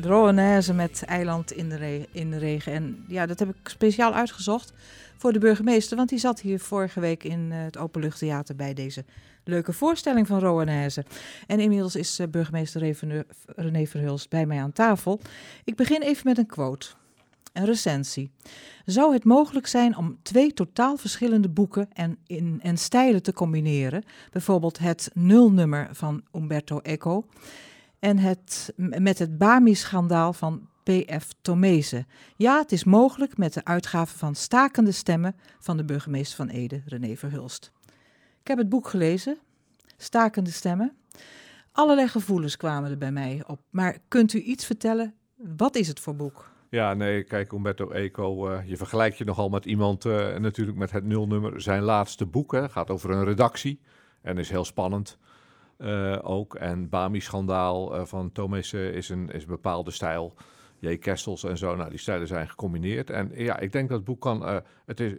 [0.00, 2.72] Roanaise met eiland in de, re- in de regen.
[2.72, 4.72] En ja, dat heb ik speciaal uitgezocht
[5.16, 5.96] voor de burgemeester.
[5.96, 9.04] Want die zat hier vorige week in eh, het Openluchttheater bij deze
[9.44, 11.04] leuke voorstelling van Roanaise.
[11.46, 12.94] En inmiddels is eh, burgemeester
[13.46, 15.20] René Verhulst bij mij aan tafel.
[15.64, 16.86] Ik begin even met een quote.
[17.52, 18.30] Een recensie.
[18.84, 24.04] Zou het mogelijk zijn om twee totaal verschillende boeken en, in, en stijlen te combineren?
[24.30, 27.24] Bijvoorbeeld het nulnummer van Umberto Eco
[27.98, 31.28] en het, met het Bami-schandaal van P.F.
[31.40, 32.06] Tomezen.
[32.36, 36.82] Ja, het is mogelijk met de uitgave van Stakende Stemmen van de burgemeester van Ede,
[36.86, 37.72] René Verhulst.
[38.40, 39.38] Ik heb het boek gelezen,
[39.96, 40.96] Stakende Stemmen.
[41.72, 43.60] Allerlei gevoelens kwamen er bij mij op.
[43.70, 45.14] Maar kunt u iets vertellen?
[45.56, 46.50] Wat is het voor boek?
[46.70, 50.90] Ja, nee, kijk, Umberto Eco, eh, je vergelijkt je nogal met iemand, eh, natuurlijk met
[50.90, 51.60] het nulnummer.
[51.60, 53.80] Zijn laatste boek gaat over een redactie
[54.22, 55.18] en is heel spannend
[55.76, 56.54] eh, ook.
[56.54, 60.34] En Bami-schandaal eh, van Thomas eh, is, een, is bepaalde stijl.
[60.78, 60.96] J.
[60.96, 63.10] Kestels en zo, nou, die stijlen zijn gecombineerd.
[63.10, 65.12] En ja, ik denk dat het boek kan, het is,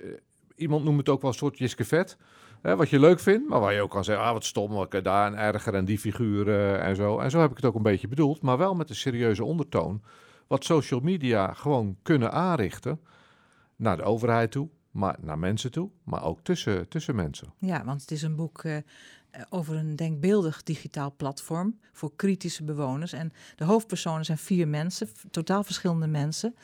[0.55, 2.17] iemand noemt het ook wel een soort Jiske Vet.
[2.61, 4.91] Hè, wat je leuk vindt, maar waar je ook kan zeggen, ah, wat stom, wat
[4.91, 7.19] daar en erger en die figuur eh, en zo.
[7.19, 10.01] En zo heb ik het ook een beetje bedoeld, maar wel met een serieuze ondertoon
[10.47, 12.99] wat social media gewoon kunnen aanrichten
[13.75, 17.53] naar de overheid toe, maar naar mensen toe, maar ook tussen, tussen mensen.
[17.59, 18.63] Ja, want het is een boek
[19.49, 23.13] over een denkbeeldig digitaal platform voor kritische bewoners.
[23.13, 26.55] En de hoofdpersonen zijn vier mensen, totaal verschillende mensen.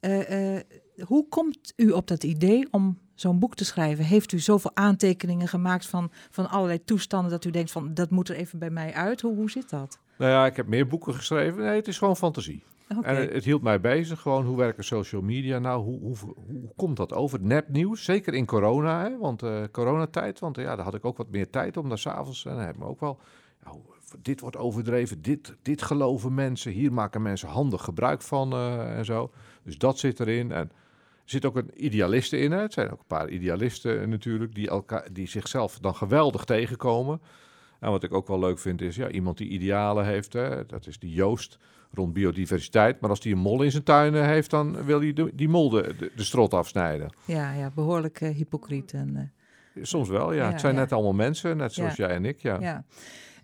[0.00, 0.64] Eh, eh,
[1.04, 4.04] hoe komt u op dat idee om zo'n boek te schrijven?
[4.04, 8.28] Heeft u zoveel aantekeningen gemaakt van, van allerlei toestanden dat u denkt van dat moet
[8.28, 9.20] er even bij mij uit?
[9.20, 9.98] Hoe, hoe zit dat?
[10.18, 11.62] Nou ja, ik heb meer boeken geschreven.
[11.62, 12.62] Nee, het is gewoon fantasie.
[12.88, 15.82] En het, hield mij bezig, gewoon hoe werken social media nou?
[15.82, 17.40] Hoe, hoe, hoe komt dat over?
[17.40, 19.18] Nepnieuws, zeker in corona, hè?
[19.18, 22.44] want eh, coronatijd, want ja, daar had ik ook wat meer tijd om, daar s'avonds.
[22.44, 23.18] En dan heb ik me ook wel,
[24.22, 29.04] dit wordt overdreven, dit, dit geloven mensen, hier maken mensen handig gebruik van eh, en
[29.04, 29.30] zo.
[29.62, 30.52] Dus dat zit erin.
[30.52, 32.60] En er zit ook een idealisten in, hè?
[32.60, 37.20] het zijn ook een paar idealisten eh, natuurlijk, die, elkaar, die zichzelf dan geweldig tegenkomen.
[37.86, 40.66] En wat ik ook wel leuk vind is, ja, iemand die idealen heeft, hè?
[40.66, 41.58] dat is die Joost
[41.92, 43.00] rond biodiversiteit.
[43.00, 45.94] Maar als die een mol in zijn tuin heeft, dan wil hij die mol de,
[45.98, 47.10] de, de strot afsnijden.
[47.24, 48.92] Ja, ja, behoorlijk eh, hypocriet.
[48.92, 49.32] En,
[49.74, 50.44] eh, Soms wel, ja.
[50.44, 50.80] Ja, het zijn ja.
[50.80, 52.06] net allemaal mensen, net zoals Ja.
[52.06, 52.60] jij en ik, ja.
[52.60, 52.84] Ja.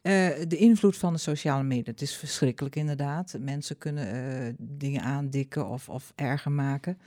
[0.03, 3.37] Eh, de invloed van de sociale media, het is verschrikkelijk inderdaad.
[3.41, 6.99] Mensen kunnen dingen aandikken of, of erger maken.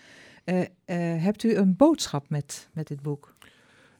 [1.17, 3.35] Hebt u een boodschap met, met dit boek?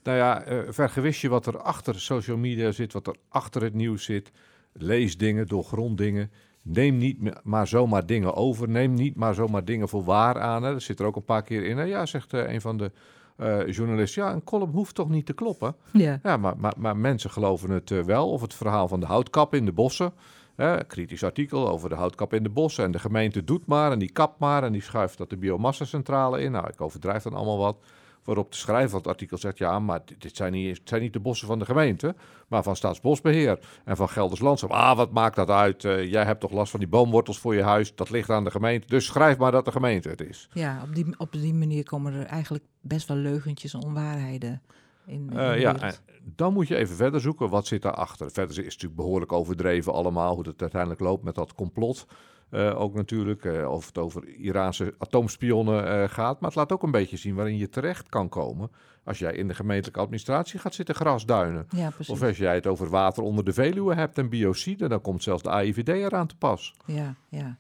[0.06, 3.74] Nou ja, eh vergewis je wat er achter social media zit, wat er achter het
[3.74, 4.32] nieuws zit.
[4.74, 6.32] Lees dingen, doorgrond dingen.
[6.62, 8.70] Neem niet ma- maar zomaar dingen over.
[8.70, 10.64] Neem niet maar zomaar dingen voor waar aan.
[10.64, 10.72] Hè.
[10.72, 11.78] Dat zit er ook een paar keer in.
[11.78, 11.84] Hè.
[11.84, 12.92] Ja, zegt eh, een van de
[13.38, 14.24] eh, journalisten.
[14.24, 15.76] Ja, een column hoeft toch niet te kloppen?
[15.94, 16.20] Ja.
[16.24, 18.30] Ja, maar, maar, maar mensen geloven het wel.
[18.32, 20.14] Of het verhaal van de houtkap in de bossen.
[20.56, 22.84] Hè, kritisch artikel over de houtkap in de bossen.
[22.84, 26.42] En de gemeente doet maar en die kapt maar en die schuift dat de biomassacentrale
[26.42, 26.52] in.
[26.52, 27.78] Nou, ik overdrijf dan allemaal wat.
[28.26, 31.14] Waarop de schrijver van het artikel zegt, ja, maar dit, zijn, niet, het zijn niet
[31.14, 32.16] de bossen van de gemeente,
[32.48, 34.72] maar van Staatsbosbeheer en van Gelders Landschap.
[34.72, 35.86] Ah, wat maakt dat uit?
[35.86, 38.52] Eh, jij hebt toch last van die boomwortels voor je huis, dat ligt aan de
[38.52, 38.88] gemeente.
[38.88, 40.50] Dus schrijf maar dat de gemeente het is.
[40.54, 44.62] Ja, op die, op die manier komen er eigenlijk best wel leugentjes en onwaarheden
[45.06, 45.30] in.
[45.32, 45.94] in Eh, ja,
[46.24, 47.50] dan moet je even verder zoeken.
[47.50, 48.32] Wat zit daarachter?
[48.32, 50.36] Verder is het natuurlijk behoorlijk overdreven allemaal.
[50.36, 52.08] Hoe het uiteindelijk loopt met dat complot.
[52.50, 53.46] Eh, ook natuurlijk.
[53.46, 56.40] eh, of het over Iraanse atoomspionnen gaat.
[56.40, 58.72] Maar het laat ook een beetje zien waarin je terecht kan komen.
[59.04, 61.68] Als jij in de gemeentelijke administratie gaat zitten grasduinen.
[61.70, 61.92] ja.
[62.08, 64.88] Of als jij het over water onder de Veluwe hebt en biocide.
[64.88, 66.76] Dan komt zelfs de AIVD eraan te pas.
[66.86, 67.58] Ja, ja.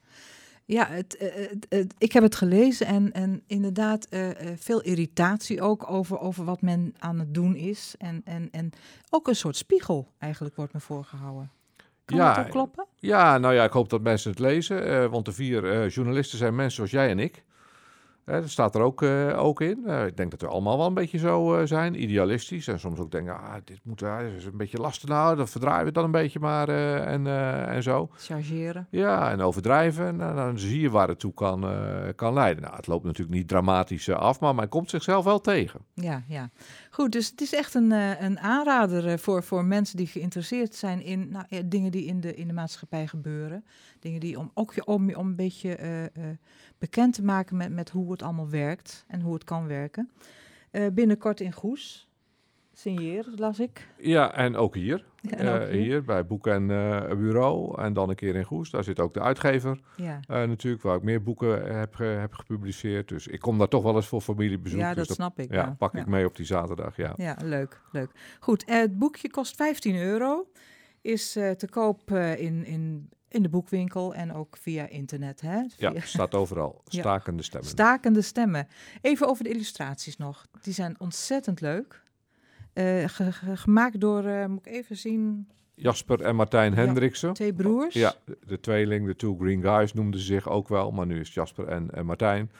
[0.68, 4.82] Ja, het, eh, het, het- ik heb het gelezen en, en inderdaad eh, eh, veel
[4.82, 7.96] irritatie ook over, over wat men aan het doen is.
[7.98, 8.70] En, en, en
[9.10, 11.52] ook een soort spiegel eigenlijk wordt me voorgehouden.
[12.06, 12.86] Kan Ja, dat ook kloppen?
[12.96, 14.86] Ja, nou ja, ik hoop dat mensen het lezen.
[14.88, 17.44] eh, want de vier eh, journalisten zijn mensen zoals jij en ik.
[18.26, 19.88] Dat staat er ook, eh, ook in.
[20.08, 22.68] Ik denk dat we allemaal wel een beetje zo eh, zijn, idealistisch.
[22.68, 25.10] En soms ook denken, ah, dit moet ah, dit is een beetje lastig.
[25.10, 27.28] Nou, dan verdraaien we dan een beetje maar eh, en,
[27.68, 28.10] en zo.
[28.18, 28.88] Chargeren.
[28.90, 30.08] Ja, en overdrijven.
[30.08, 31.66] En dan- dan zie je waar het toe kan,
[32.16, 32.64] kan leiden.
[32.64, 35.80] Nou, het loopt natuurlijk niet dramatisch af, maar men komt zichzelf wel tegen.
[35.94, 36.50] Ja, ja.
[36.92, 37.92] Goed, dus het is echt een,
[38.24, 42.48] een aanrader voor, voor mensen die geïnteresseerd zijn in nou, dingen die in de, in
[42.48, 43.66] de maatschappij gebeuren.
[44.00, 45.78] Dingen die om ook je om, om een beetje
[46.78, 50.10] bekend te maken met, met hoe het allemaal werkt en hoe het kan werken.
[50.72, 52.10] Eh, binnenkort in Goes.
[52.74, 53.88] Signeer, las ik.
[53.98, 55.06] Ja, en ook hier.
[55.22, 55.82] Ja, en ook Eh, hier.
[55.82, 57.82] hier bij Boek en eh, Bureau.
[57.82, 58.70] En dan een keer in Goes.
[58.70, 59.80] Daar zit ook de uitgever.
[59.96, 63.08] Ja, natuurlijk, waar ik meer boeken heb, heb gepubliceerd.
[63.08, 64.80] Dus ik kom daar toch wel eens voor familiebezoek.
[64.80, 65.52] ja dus dat snap ik.
[65.54, 67.14] ja, pak ik mee op die zaterdag, ja.
[67.18, 68.12] Ja, leuk, leuk.
[68.40, 70.48] Goed, het boekje kost 15 euro.
[71.02, 75.42] Is te koop in, in in de boekwinkel en ook via internet.
[75.42, 75.56] Hè?
[75.78, 76.82] Ja, Via- staat overal.
[76.86, 77.00] Ja.
[77.02, 77.70] Stakende stemmen.
[77.70, 78.68] Stakende stemmen.
[79.02, 80.46] Even over de illustraties nog.
[80.62, 82.04] Die zijn ontzettend leuk.
[82.74, 86.78] Eh, ge- ge- gemaakt door, eh, moet ik even zien, Jasper en Martijn Ja.
[86.78, 87.34] Hendriksen.
[87.34, 87.94] twee broers.
[87.94, 91.20] Ja, de, de tweeling, de Two Green Guys noemden ze zich ook wel, maar nu
[91.20, 92.52] is het Jasper en, en Martijn.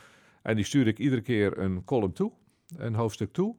[0.42, 2.32] En die stuurde ik iedere keer een column toe,
[2.78, 3.56] een hoofdstuk toe.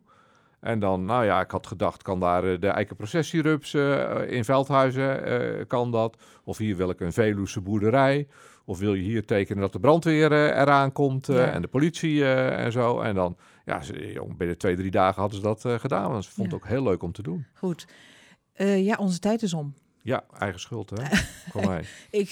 [0.67, 5.67] En dan, nou ja, ik had gedacht, kan daar eh, de eikenprocessierups eh, in Veldhuizen,
[5.67, 6.17] kan dat?
[6.45, 8.29] Of hier wil ik een Veluwse boerderij.
[8.65, 11.47] Of wil je hier tekenen dat de brandweer eraan komt Ja.
[11.51, 13.01] en de politie en zo.
[13.01, 16.11] En dan, ja, ze, jong, binnen twee, drie dagen hadden ze dat gedaan.
[16.11, 17.47] Want ze vond het ook heel leuk om te doen.
[17.55, 17.87] Goed.
[18.57, 19.75] Ja, onze tijd is om.
[20.03, 21.17] Ja, eigen schuld, hè?
[21.53, 21.85] Voor mij.
[22.11, 22.31] Ik,